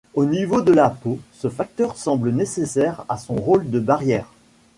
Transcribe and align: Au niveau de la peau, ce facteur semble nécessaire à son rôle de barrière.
Au 0.15 0.25
niveau 0.25 0.61
de 0.63 0.73
la 0.73 0.89
peau, 0.89 1.19
ce 1.31 1.47
facteur 1.47 1.95
semble 1.95 2.31
nécessaire 2.31 3.05
à 3.07 3.19
son 3.19 3.35
rôle 3.35 3.69
de 3.69 3.79
barrière. 3.79 4.25